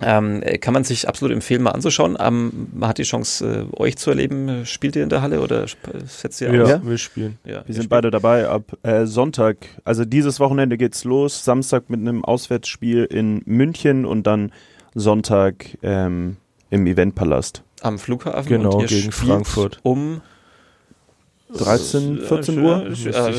[0.01, 2.17] Ähm, kann man sich absolut empfehlen, mal anzuschauen.
[2.19, 4.65] Ähm, man hat die Chance, äh, euch zu erleben.
[4.65, 5.65] Spielt ihr in der Halle oder
[6.05, 6.69] setzt ihr ja, aus?
[6.69, 7.37] Ja, wir spielen.
[7.45, 7.89] Ja, wir sind spielen.
[7.89, 8.49] beide dabei.
[8.49, 11.45] Ab äh, Sonntag, also dieses Wochenende geht's los.
[11.45, 14.51] Samstag mit einem Auswärtsspiel in München und dann
[14.95, 16.37] Sonntag ähm,
[16.69, 17.63] im Eventpalast.
[17.81, 18.49] Am Flughafen.
[18.49, 19.79] Genau, gegen Frankfurt.
[19.83, 20.21] Um
[21.57, 22.87] 13, 14 Uhr?
[22.93, 23.33] Ja,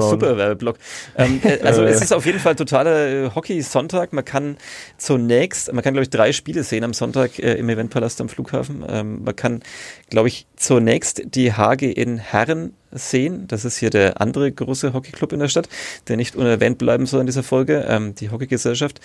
[0.00, 0.76] super Werbeblock.
[1.16, 4.12] Ähm, äh, also es ist auf jeden Fall totaler äh, Hockey-Sonntag.
[4.12, 4.56] Man kann
[4.98, 8.84] zunächst, man kann glaube ich drei Spiele sehen am Sonntag äh, im Eventpalast am Flughafen.
[8.88, 9.62] Ähm, man kann
[10.08, 13.46] glaube ich zunächst die HG in Herren sehen.
[13.48, 15.68] Das ist hier der andere große Hockeyclub in der Stadt,
[16.08, 19.00] der nicht unerwähnt bleiben soll in dieser Folge, ähm, die Hockeygesellschaft.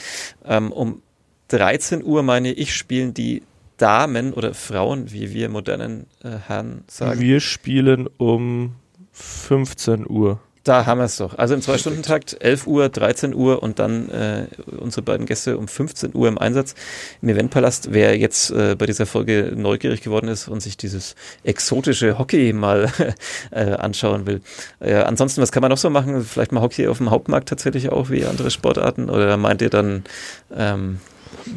[0.45, 1.01] Ähm, um
[1.49, 3.43] 13 Uhr meine ich spielen die
[3.77, 7.19] Damen oder Frauen, wie wir modernen äh, Herren sagen?
[7.19, 8.75] Wir spielen um
[9.11, 10.39] 15 Uhr.
[10.65, 11.38] Da haben wir es doch.
[11.38, 14.47] Also im Zwei-Stunden-Takt, 11 Uhr, 13 Uhr und dann äh,
[14.79, 16.73] unsere beiden Gäste um 15 Uhr im Einsatz
[17.21, 17.93] im Eventpalast.
[17.93, 22.91] Wer jetzt äh, bei dieser Folge neugierig geworden ist und sich dieses exotische Hockey mal
[23.51, 24.41] äh, anschauen will.
[24.79, 26.23] Äh, ansonsten, was kann man noch so machen?
[26.23, 29.11] Vielleicht mal Hockey auf dem Hauptmarkt tatsächlich auch wie andere Sportarten?
[29.11, 30.03] Oder meint ihr dann,
[30.51, 30.99] ähm,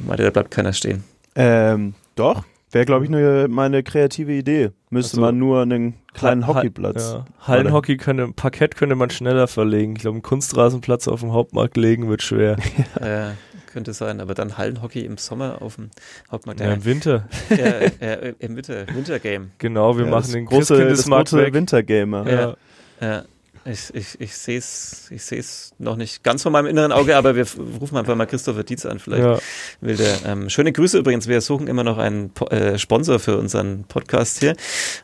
[0.07, 1.03] meint ihr, da bleibt keiner stehen?
[1.35, 4.71] Ähm, doch, wäre, glaube ich, ne, meine kreative Idee.
[4.91, 7.13] Müsste also, man nur einen kleinen ha Hockeyplatz.
[7.13, 7.25] Ja.
[7.47, 9.95] Hallenhockey könnte, Parkett könnte man schneller verlegen.
[9.97, 12.57] Ich glaube, einen Kunstrasenplatz auf dem Hauptmarkt legen wird schwer.
[13.01, 13.35] ja.
[13.67, 15.91] könnte sein, aber dann Hallenhockey im Sommer auf dem
[16.31, 16.61] Hauptmarkt.
[16.61, 17.29] Ja, im Winter.
[17.51, 19.51] Ja, ja, Im Winter, Wintergame.
[19.59, 22.31] Genau, wir machen den große, das große Wintergamer.
[22.31, 22.57] Ja.
[23.01, 23.25] ja.
[23.71, 27.35] Ich, ich, ich sehe es ich seh's noch nicht ganz vor meinem inneren Auge, aber
[27.37, 27.47] wir
[27.81, 28.99] rufen einfach mal Christopher Dietz an.
[28.99, 29.39] Vielleicht ja.
[29.81, 30.19] will der.
[30.27, 31.29] Ähm, schöne Grüße übrigens.
[31.29, 34.57] Wir suchen immer noch einen po äh, Sponsor für unseren Podcast hier.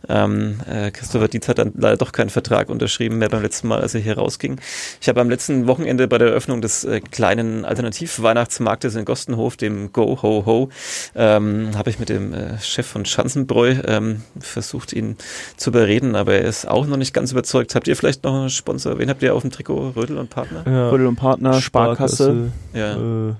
[0.08, 3.80] Ähm, äh, Christopher Dietz hat dann leider doch keinen Vertrag unterschrieben mehr beim letzten Mal,
[3.80, 4.60] als er hier rausging.
[5.00, 9.92] Ich habe am letzten Wochenende bei der Eröffnung des äh, kleinen Alternativ-Weihnachtsmarktes in Gostenhof, dem
[9.92, 10.70] Go Ho Ho,
[11.14, 15.16] ähm, habe ich mit dem äh, Chef von Schanzenbräu ähm, versucht, ihn
[15.56, 17.74] zu überreden, aber er ist auch noch nicht ganz überzeugt.
[17.74, 18.98] Habt ihr vielleicht noch Sponsor?
[18.98, 19.90] Wen habt ihr auf dem Trikot?
[19.96, 20.64] Rödel und Partner?
[20.66, 20.90] Ja.
[20.90, 22.52] Rödel und Partner, Sparkasse.
[22.72, 23.30] Ja.
[23.30, 23.34] Äh,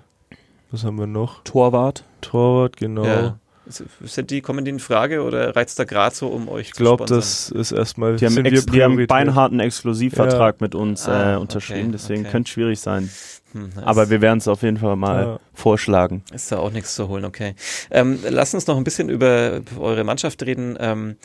[0.71, 1.43] was haben wir noch?
[1.45, 2.05] Torwart.
[2.21, 3.05] Torwart, genau.
[3.05, 3.39] Ja.
[3.67, 7.07] Sind die, kommen die in Frage oder reizt da gerade so, um euch ich glaub,
[7.07, 7.19] zu sponsern?
[7.19, 8.17] Ich glaube, das ist erstmal.
[8.17, 10.65] Die haben, ex, die haben einen beinharten Exklusivvertrag ja.
[10.65, 12.31] mit uns ah, äh, unterschrieben, okay, deswegen okay.
[12.31, 13.09] könnte schwierig sein.
[13.55, 15.41] Hm, Aber wir werden es auf jeden Fall mal ja.
[15.53, 16.25] vorschlagen.
[16.33, 17.55] Ist da auch nichts zu holen, okay.
[17.93, 20.77] Ähm, lass uns noch ein bisschen über eure Mannschaft reden.
[20.81, 21.17] Ähm,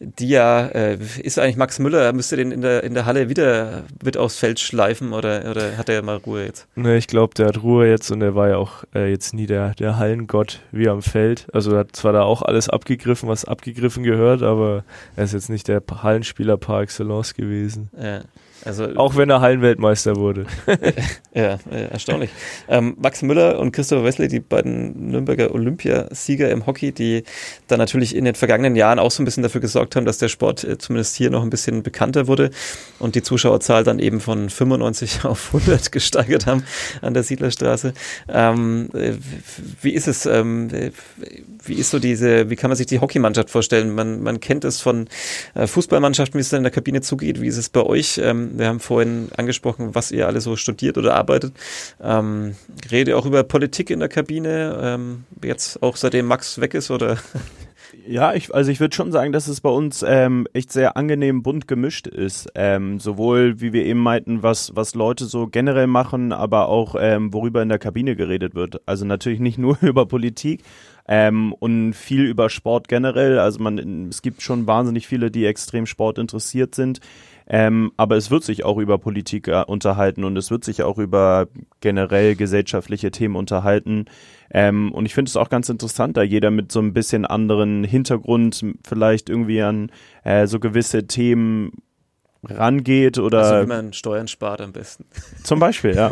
[0.00, 3.84] die ja, äh, ist eigentlich Max Müller, müsste den in der, in der Halle wieder
[4.02, 6.66] mit aufs Feld schleifen oder, oder hat er mal Ruhe jetzt?
[6.74, 9.46] Ne, ich glaube, der hat Ruhe jetzt und er war ja auch äh, jetzt nie
[9.46, 11.46] der, der Hallengott wie am Feld.
[11.52, 14.82] Also er hat zwar da auch alles abgegriffen, was abgegriffen gehört, aber
[15.14, 17.90] er ist jetzt nicht der Hallenspieler par excellence gewesen.
[17.96, 18.22] Ja.
[18.66, 20.46] Also, auch wenn er Hallenweltmeister wurde.
[21.34, 22.30] ja, erstaunlich.
[22.68, 27.22] Ähm, Max Müller und Christopher Wesley, die beiden Nürnberger Olympiasieger im Hockey, die
[27.68, 30.28] dann natürlich in den vergangenen Jahren auch so ein bisschen dafür gesorgt haben, dass der
[30.28, 32.50] Sport äh, zumindest hier noch ein bisschen bekannter wurde
[32.98, 36.64] und die Zuschauerzahl dann eben von 95 auf 100 gesteigert haben
[37.02, 37.94] an der Siedlerstraße.
[38.28, 39.12] Ähm, äh,
[39.80, 40.26] wie ist es?
[40.26, 40.68] Ähm,
[41.68, 43.94] wie ist so diese, wie kann man sich die Hockeymannschaft vorstellen?
[43.94, 45.08] Man, man kennt es von
[45.54, 47.40] äh, Fußballmannschaften, wie es dann in der Kabine zugeht.
[47.40, 48.18] Wie ist es bei euch?
[48.18, 51.52] Ähm, wir haben vorhin angesprochen, was ihr alle so studiert oder arbeitet.
[52.02, 52.56] Ähm,
[52.90, 57.18] rede auch über Politik in der Kabine, ähm, jetzt auch seitdem Max weg ist oder?
[58.08, 61.42] Ja, ich, also ich würde schon sagen, dass es bei uns ähm, echt sehr angenehm
[61.42, 62.48] bunt gemischt ist.
[62.54, 67.32] Ähm, sowohl, wie wir eben meinten, was, was Leute so generell machen, aber auch, ähm,
[67.32, 68.80] worüber in der Kabine geredet wird.
[68.86, 70.62] Also natürlich nicht nur über Politik,
[71.08, 73.38] ähm, und viel über Sport generell.
[73.38, 77.00] Also man, es gibt schon wahnsinnig viele, die extrem sportinteressiert sind.
[77.48, 80.98] Ähm, aber es wird sich auch über Politik äh, unterhalten und es wird sich auch
[80.98, 81.46] über
[81.80, 84.06] generell gesellschaftliche Themen unterhalten.
[84.50, 87.84] Ähm, und ich finde es auch ganz interessant, da jeder mit so ein bisschen anderen
[87.84, 89.90] Hintergrund vielleicht irgendwie an
[90.24, 91.72] äh, so gewisse Themen
[92.42, 93.42] rangeht oder.
[93.42, 95.04] Also wie man Steuern spart am besten.
[95.44, 96.10] Zum Beispiel, ja.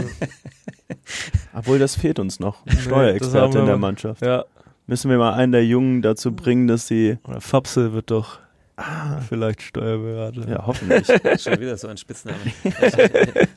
[1.55, 2.65] Obwohl, das fehlt uns noch.
[2.67, 4.23] Ein Steuerexperte in der Mannschaft.
[4.25, 4.45] Ja.
[4.87, 7.19] Müssen wir mal einen der Jungen dazu bringen, dass sie.
[7.27, 8.39] Oder Fapse wird doch
[8.77, 10.49] Ah, vielleicht Steuerberater.
[10.49, 11.07] Ja, hoffentlich.
[11.43, 12.39] schon wieder so ein Spitzname.
[12.45, 12.75] Ich,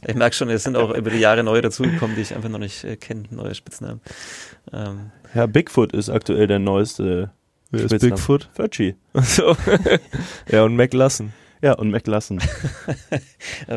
[0.08, 2.60] ich merke schon, es sind auch über die Jahre neue dazugekommen, die ich einfach noch
[2.60, 4.02] nicht äh, kenne, neue Spitznamen.
[4.72, 5.12] Ähm.
[5.34, 7.32] Ja, Bigfoot ist aktuell der neueste.
[7.72, 8.50] Wer ist Bigfoot?
[8.54, 8.96] Furchy.
[9.14, 9.58] So.
[10.52, 11.34] ja, und McLassen.
[11.62, 12.40] Ja, und McLassen.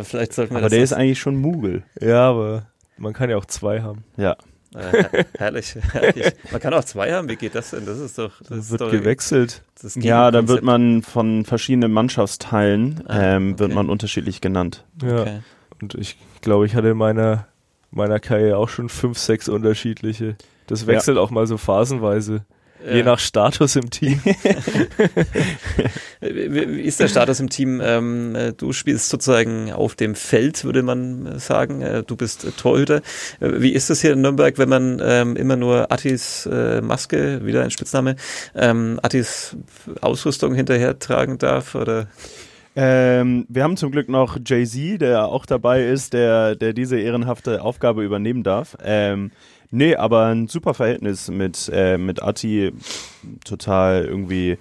[0.03, 1.83] vielleicht sollten wir aber der ist eigentlich schon Mugel.
[2.01, 2.67] Ja, aber
[2.99, 4.05] man kann ja auch zwei haben.
[4.19, 4.37] Ja.
[4.75, 6.33] Äh, herrlich, herrlich.
[6.53, 7.29] Man kann auch zwei haben.
[7.29, 7.87] Wie geht das denn?
[7.87, 8.39] Das ist doch.
[8.41, 9.63] Das wird ist doch, gewechselt.
[9.97, 14.85] ja, dann wird man von verschiedenen Mannschaftsteilen ah, ähm, wird man unterschiedlich genannt.
[15.03, 15.23] Ja.
[15.23, 15.41] Okay.
[15.81, 17.47] Und ich glaube, ich hatte in meiner
[17.91, 20.37] meiner Karriere auch schon fünf, sechs unterschiedliche.
[20.67, 21.23] Das wechselt ja.
[21.23, 22.45] auch mal so phasenweise.
[22.85, 22.95] Ja.
[22.95, 24.21] Je nach Status im Team.
[26.21, 27.81] Wie ist der Status im Team?
[27.85, 31.83] Ähm, äh, du spielst sozusagen auf dem Feld, würde man sagen.
[31.83, 33.03] Äh, du bist Torhüter.
[33.41, 36.49] Äh, wie ist das hier in Nürnberg, wenn man ähm, immer nur Attis
[36.83, 38.17] Maske, wieder ein Spitzname,
[38.55, 39.57] ähm, Attis
[40.01, 41.75] Ausrüstung hinterher tragen darf?
[41.75, 42.09] Oder?
[42.77, 47.63] Ähm, wir haben zum Glück noch Jay-Z, der auch dabei ist, der, der diese ehrenhafte
[47.63, 48.77] Aufgabe übernehmen darf.
[48.83, 49.33] Ähm,
[49.71, 52.73] Nee, aber ein super Verhältnis mit, äh, mit Atti.
[53.45, 54.59] Total irgendwie.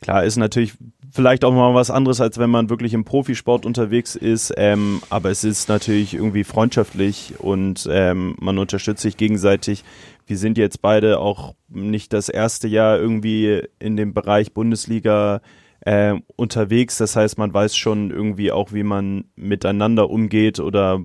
[0.00, 0.74] Klar, ist natürlich
[1.10, 4.52] vielleicht auch mal was anderes, als wenn man wirklich im Profisport unterwegs ist.
[4.56, 9.84] Ähm, aber es ist natürlich irgendwie freundschaftlich und ähm, man unterstützt sich gegenseitig.
[10.26, 15.40] Wir sind jetzt beide auch nicht das erste Jahr irgendwie in dem Bereich Bundesliga
[15.80, 16.98] äh, unterwegs.
[16.98, 21.00] Das heißt, man weiß schon irgendwie auch, wie man miteinander umgeht oder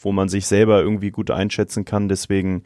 [0.00, 2.08] wo man sich selber irgendwie gut einschätzen kann.
[2.08, 2.64] Deswegen,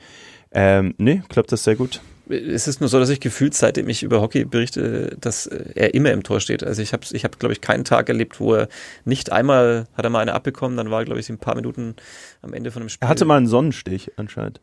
[0.52, 2.00] ähm, nee, klappt das sehr gut.
[2.28, 6.10] Es ist nur so, dass ich gefühlt, seitdem ich über Hockey berichte, dass er immer
[6.10, 6.64] im Tor steht.
[6.64, 8.68] Also ich habe, ich hab, glaube ich, keinen Tag erlebt, wo er
[9.04, 11.96] nicht einmal, hat er mal eine abbekommen, dann war, glaube ich, ein paar Minuten
[12.40, 13.04] am Ende von dem Spiel.
[13.04, 14.60] Er hatte mal einen Sonnenstich anscheinend.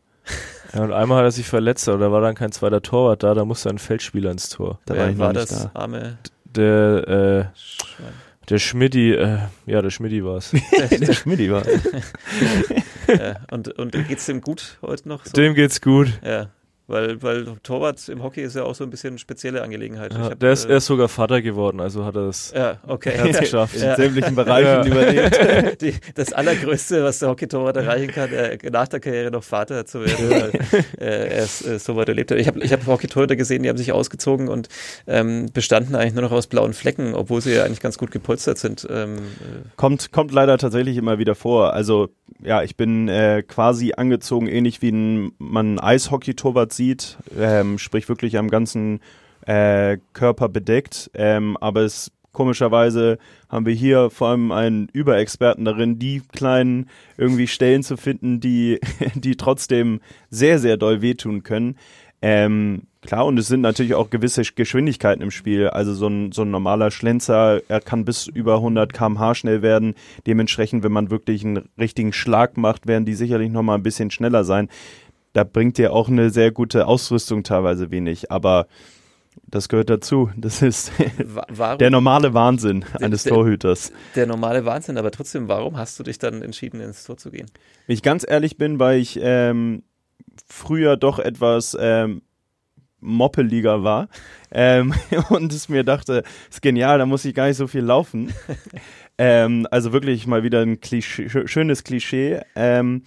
[0.72, 3.34] Ja, und einmal hat er sich verletzt, aber da war dann kein zweiter Torwart da,
[3.34, 4.80] da musste ein Feldspieler ins Tor.
[4.86, 5.70] Da war, ich war das da.
[5.74, 6.18] arme
[6.54, 8.02] der äh,
[8.52, 10.50] der Schmidti, äh, ja, der Schmidti war es.
[11.00, 11.64] der Schmidti war
[13.08, 15.24] ja, und, und geht's dem gut heute noch?
[15.24, 15.32] So?
[15.32, 16.20] Dem geht's gut.
[16.22, 16.50] Ja.
[16.88, 20.12] Weil, weil Torwart im Hockey ist ja auch so ein bisschen eine spezielle Angelegenheit.
[20.12, 22.78] Ja, hab, der ist, äh, er ist sogar Vater geworden, also hat er es ja,
[22.86, 23.32] okay.
[23.38, 23.76] geschafft.
[23.76, 25.80] In sämtlichen Bereichen überlebt.
[25.80, 30.04] Die, das Allergrößte, was der Hockey-Torwart erreichen kann, äh, nach der Karriere noch Vater zu
[30.04, 30.50] werden, weil
[30.98, 32.38] äh, er ist, äh, so weit erlebt hat.
[32.38, 34.68] Ich habe ich hab Hockey-Torhüter gesehen, die haben sich ausgezogen und
[35.06, 38.58] ähm, bestanden eigentlich nur noch aus blauen Flecken, obwohl sie ja eigentlich ganz gut gepolstert
[38.58, 38.86] sind.
[38.90, 39.20] Ähm, äh.
[39.76, 41.72] kommt, kommt leider tatsächlich immer wieder vor.
[41.72, 42.08] Also
[42.42, 48.38] ja, ich bin äh, quasi angezogen, ähnlich wie ein, man Eishockey-Torwart sieht, ähm, sprich wirklich
[48.38, 49.00] am ganzen
[49.46, 51.10] äh, Körper bedeckt.
[51.14, 57.46] Ähm, aber es komischerweise haben wir hier vor allem einen Überexperten darin, die kleinen irgendwie
[57.46, 58.80] Stellen zu finden, die,
[59.14, 61.76] die trotzdem sehr, sehr doll wehtun können.
[62.24, 65.68] Ähm, klar, und es sind natürlich auch gewisse Geschwindigkeiten im Spiel.
[65.68, 69.94] Also so ein, so ein normaler Schlenzer, er kann bis über 100 km/h schnell werden.
[70.26, 74.44] Dementsprechend, wenn man wirklich einen richtigen Schlag macht, werden die sicherlich nochmal ein bisschen schneller
[74.44, 74.68] sein.
[75.32, 78.30] Da bringt dir auch eine sehr gute Ausrüstung teilweise wenig.
[78.30, 78.66] Aber
[79.46, 80.30] das gehört dazu.
[80.36, 80.92] Das ist
[81.48, 83.92] warum, der normale Wahnsinn eines der, Torhüters.
[84.14, 87.50] Der normale Wahnsinn, aber trotzdem, warum hast du dich dann entschieden, ins Tor zu gehen?
[87.86, 89.82] Wenn ich ganz ehrlich bin, weil ich ähm,
[90.46, 92.22] früher doch etwas ähm,
[93.00, 94.08] moppeliger war
[94.52, 94.94] ähm,
[95.30, 98.32] und es mir dachte, ist genial, da muss ich gar nicht so viel laufen.
[99.18, 102.40] ähm, also wirklich mal wieder ein Klischee, schönes Klischee.
[102.54, 103.02] Ähm,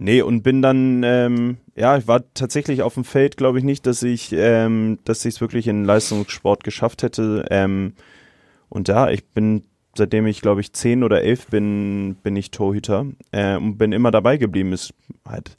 [0.00, 3.86] nee, und bin dann, ähm, ja, ich war tatsächlich auf dem Feld, glaube ich nicht,
[3.86, 7.46] dass ich, ähm, dass ich es wirklich in Leistungssport geschafft hätte.
[7.50, 7.92] Ähm,
[8.68, 9.62] und ja, ich bin
[9.96, 14.10] seitdem ich glaube ich zehn oder elf bin, bin ich Torhüter äh, und bin immer
[14.10, 14.72] dabei geblieben.
[14.72, 14.94] Ist
[15.26, 15.56] halt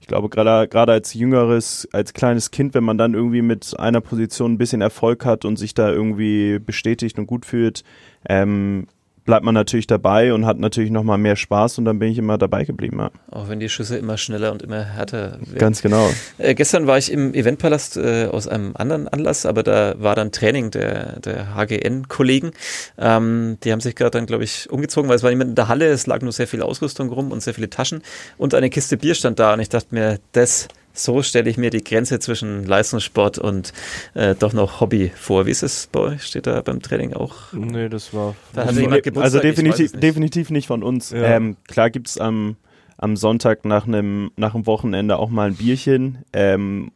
[0.00, 4.02] ich glaube, gerade gerade als jüngeres, als kleines Kind, wenn man dann irgendwie mit einer
[4.02, 7.84] Position ein bisschen Erfolg hat und sich da irgendwie bestätigt und gut fühlt,
[8.28, 8.86] ähm,
[9.24, 12.38] bleibt man natürlich dabei und hat natürlich nochmal mehr Spaß und dann bin ich immer
[12.38, 12.98] dabei geblieben.
[12.98, 13.10] Ja.
[13.30, 15.58] Auch wenn die Schüsse immer schneller und immer härter werden.
[15.58, 16.10] Ganz genau.
[16.38, 20.32] Äh, gestern war ich im Eventpalast äh, aus einem anderen Anlass, aber da war dann
[20.32, 22.52] Training der, der HGN-Kollegen.
[22.98, 25.68] Ähm, die haben sich gerade dann, glaube ich, umgezogen, weil es war niemand in der
[25.68, 28.02] Halle, es lag nur sehr viel Ausrüstung rum und sehr viele Taschen
[28.36, 31.70] und eine Kiste Bier stand da und ich dachte mir, das so stelle ich mir
[31.70, 33.72] die Grenze zwischen Leistungssport und
[34.14, 35.44] äh, doch noch Hobby vor.
[35.44, 36.22] Wie ist es bei euch?
[36.22, 37.52] Steht da beim Training auch?
[37.52, 38.34] Nee, das war.
[38.54, 40.02] Da hatte jemand Geburtstag, also definitiv nicht.
[40.02, 41.10] definitiv nicht von uns.
[41.10, 41.24] Ja.
[41.24, 42.56] Ähm, klar gibt es am,
[42.96, 46.18] am Sonntag nach einem nach Wochenende auch mal ein Bierchen.
[46.32, 46.92] Ähm,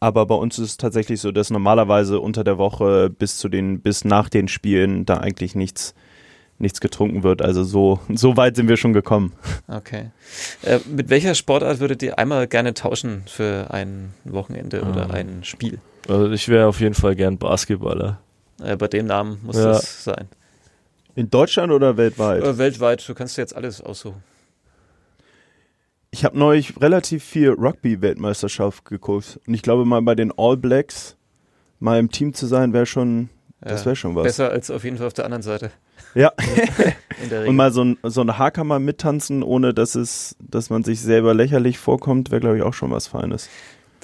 [0.00, 3.82] aber bei uns ist es tatsächlich so, dass normalerweise unter der Woche bis zu den,
[3.82, 5.94] bis nach den Spielen da eigentlich nichts
[6.62, 7.42] nichts getrunken wird.
[7.42, 9.32] Also so, so weit sind wir schon gekommen.
[9.68, 10.10] Okay.
[10.62, 15.14] Äh, mit welcher Sportart würdet ihr einmal gerne tauschen für ein Wochenende oder ah.
[15.14, 15.78] ein Spiel?
[16.08, 18.20] Also ich wäre auf jeden Fall gern Basketballer.
[18.62, 19.64] Äh, bei dem Namen muss ja.
[19.64, 20.28] das sein.
[21.14, 22.42] In Deutschland oder weltweit?
[22.42, 24.22] Äh, weltweit, du kannst jetzt alles aussuchen.
[26.10, 29.40] Ich habe neulich relativ viel Rugby-Weltmeisterschaft geguckt.
[29.46, 31.16] Und ich glaube mal bei den All Blacks
[31.80, 34.24] mal im Team zu sein, wäre schon, das wäre schon was.
[34.24, 35.70] Besser als auf jeden Fall auf der anderen Seite.
[36.14, 36.32] Ja.
[37.46, 41.34] Und mal so ein, so ein Haarkammer mittanzen, ohne dass es, dass man sich selber
[41.34, 43.48] lächerlich vorkommt, wäre, glaube ich, auch schon was Feines.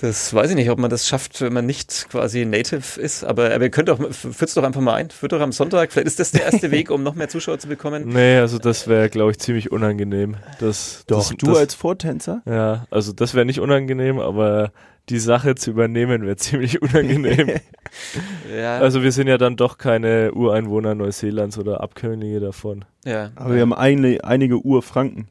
[0.01, 3.53] Das weiß ich nicht, ob man das schafft, wenn man nicht quasi Native ist, aber,
[3.53, 6.21] aber ihr könnt doch, führt doch einfach mal ein, führt doch am Sonntag, vielleicht ist
[6.21, 8.05] das der erste Weg, um noch mehr Zuschauer zu bekommen.
[8.07, 10.37] Nee, also das wäre, glaube ich, ziemlich unangenehm.
[10.61, 12.43] Das, doch, das, du das, als Vortänzer?
[12.47, 14.71] Ja, also das wäre nicht unangenehm, aber
[15.09, 17.49] die Sache zu übernehmen wäre ziemlich unangenehm.
[18.57, 18.79] ja.
[18.79, 22.85] Also wir sind ja dann doch keine Ureinwohner Neuseelands oder Abkömmlinge davon.
[23.05, 23.31] Ja.
[23.35, 25.29] Aber wir haben eine, einige Urfranken.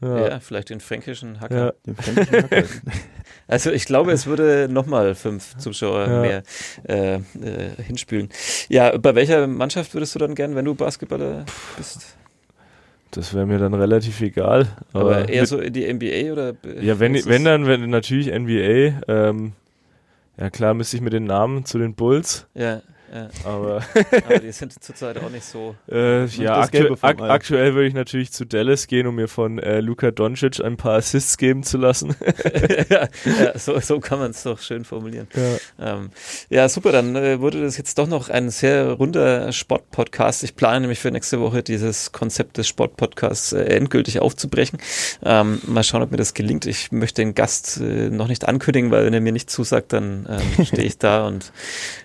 [0.00, 0.28] Ja.
[0.28, 1.56] ja, vielleicht den fränkischen Hacker.
[1.56, 1.72] Ja.
[1.86, 2.64] Den fränkischen Hacker.
[3.48, 6.20] also ich glaube, es würde nochmal fünf Zuschauer ja.
[6.20, 6.42] mehr
[6.88, 7.20] äh, äh,
[7.86, 8.30] hinspülen.
[8.68, 11.44] Ja, bei welcher Mannschaft würdest du dann gern, wenn du Basketballer
[11.76, 12.16] bist?
[13.10, 14.68] Das wäre mir dann relativ egal.
[14.92, 16.54] Aber, aber eher so in die NBA oder?
[16.80, 19.02] Ja, wenn, wenn dann wenn natürlich NBA.
[19.08, 19.52] Ähm,
[20.38, 22.46] ja klar, müsste ich mit den Namen zu den Bulls.
[22.54, 22.82] Ja.
[23.12, 23.28] Ja.
[23.44, 23.82] Aber,
[24.26, 25.74] aber die sind zurzeit auch nicht so.
[25.90, 29.80] Äh, ja, aktu ak aktuell würde ich natürlich zu Dallas gehen, um mir von äh,
[29.80, 32.14] Luka Doncic ein paar Assists geben zu lassen.
[32.88, 35.26] ja, ja, so, so kann man es doch schön formulieren.
[35.34, 36.10] Ja, ähm,
[36.50, 40.44] ja super, dann äh, wurde das jetzt doch noch ein sehr runder Sportpodcast.
[40.44, 44.78] Ich plane nämlich für nächste Woche dieses Konzept des Sportpodcasts äh, endgültig aufzubrechen.
[45.24, 46.66] Ähm, mal schauen, ob mir das gelingt.
[46.66, 50.26] Ich möchte den Gast äh, noch nicht ankündigen, weil wenn er mir nicht zusagt, dann
[50.28, 51.52] ähm, stehe ich da und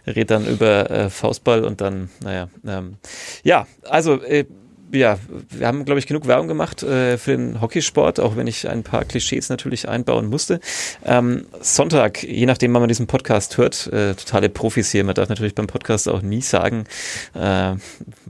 [0.07, 2.97] rede dann über äh, Faustball und dann, naja, ähm,
[3.43, 4.45] ja, also äh,
[4.91, 5.17] ja,
[5.49, 8.83] wir haben, glaube ich, genug Werbung gemacht äh, für den Hockeysport, auch wenn ich ein
[8.83, 10.59] paar Klischees natürlich einbauen musste.
[11.03, 15.03] Ähm, Sonntag, je nachdem, wann man diesen Podcast hört, äh, totale Profis hier.
[15.03, 16.85] Man darf natürlich beim Podcast auch nie sagen,
[17.33, 17.73] äh,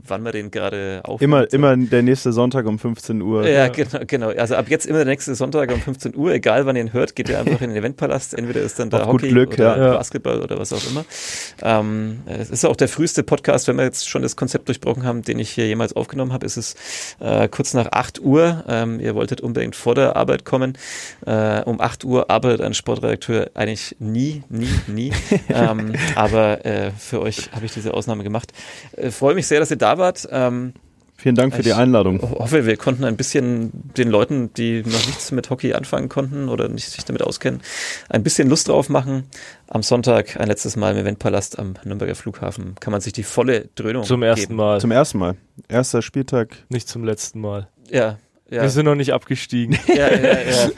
[0.08, 1.22] wann man den gerade aufnimmt.
[1.22, 3.46] Immer, immer der nächste Sonntag um 15 Uhr.
[3.46, 4.28] Ja, ja, genau, genau.
[4.30, 7.14] Also ab jetzt immer der nächste Sonntag um 15 Uhr, egal wann ihr ihn hört,
[7.14, 8.34] geht ihr einfach in den Eventpalast.
[8.34, 9.92] Entweder ist dann da Hockey Glück, oder ja.
[9.94, 11.04] Basketball oder was auch immer.
[11.62, 15.22] Ähm, es ist auch der früheste Podcast, wenn wir jetzt schon das Konzept durchbrochen haben,
[15.22, 16.76] den ich hier jemals aufgenommen habe, ist es
[17.20, 18.64] äh, kurz nach 8 Uhr.
[18.68, 20.78] Ähm, ihr wolltet unbedingt vor der Arbeit kommen.
[21.26, 25.12] Äh, um 8 Uhr arbeitet ein Sportredakteur eigentlich nie, nie, nie.
[25.48, 28.52] ähm, aber äh, für euch habe ich diese Ausnahme gemacht.
[28.96, 30.26] Äh, freue mich sehr, dass ihr da wart.
[30.30, 30.72] Ähm,
[31.16, 32.16] Vielen Dank für ich die Einladung.
[32.16, 36.48] Ich hoffe, wir konnten ein bisschen den Leuten, die noch nichts mit Hockey anfangen konnten
[36.48, 37.62] oder nicht sich damit auskennen,
[38.08, 39.24] ein bisschen Lust drauf machen.
[39.68, 43.68] Am Sonntag ein letztes Mal im Eventpalast am Nürnberger Flughafen kann man sich die volle
[43.74, 44.56] Dröhnung Zum ersten geben.
[44.56, 44.80] Mal.
[44.80, 45.36] Zum ersten Mal.
[45.68, 46.50] Erster Spieltag.
[46.68, 47.68] Nicht zum letzten Mal.
[47.90, 48.18] Ja,
[48.50, 48.62] ja.
[48.62, 49.76] Wir sind noch nicht abgestiegen.
[49.88, 50.70] Ja, ja, ja,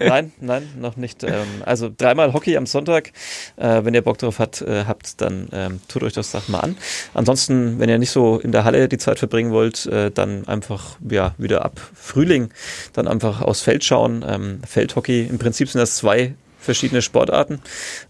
[0.00, 1.24] nein, nein, noch nicht.
[1.24, 3.12] Ähm, also dreimal Hockey am Sonntag.
[3.56, 6.60] Äh, wenn ihr Bock drauf hat, äh, habt, dann ähm, tut euch das Sache mal
[6.60, 6.76] an.
[7.12, 10.98] Ansonsten, wenn ihr nicht so in der Halle die Zeit verbringen wollt, äh, dann einfach
[11.08, 12.50] ja wieder ab Frühling
[12.92, 14.24] dann einfach aufs Feld schauen.
[14.26, 17.60] Ähm, Feldhockey, im Prinzip sind das zwei verschiedene Sportarten,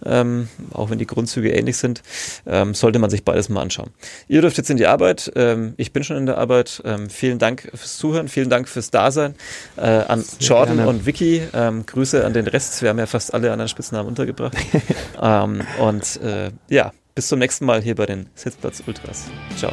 [0.05, 2.03] ähm, auch wenn die Grundzüge ähnlich sind,
[2.47, 3.91] ähm, sollte man sich beides mal anschauen.
[4.29, 6.83] Ihr dürft jetzt in die Arbeit, ähm, ich bin schon in der Arbeit.
[6.85, 9.35] Ähm, vielen Dank fürs Zuhören, vielen Dank fürs Dasein
[9.77, 10.91] äh, an Sehr Jordan gerne.
[10.91, 11.43] und Vicky.
[11.53, 14.57] Ähm, Grüße an den Rest, wir haben ja fast alle anderen Spitznamen untergebracht.
[15.23, 19.25] Ähm, und äh, ja, bis zum nächsten Mal hier bei den Sitzplatz Ultras.
[19.57, 19.73] Ciao.